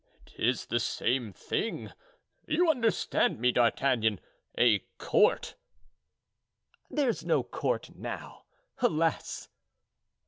[0.25, 5.53] "'Tis the same thing—you understand me, D'Artagnan—a court."
[6.89, 8.45] "There's no court now.
[8.79, 9.49] Alas!"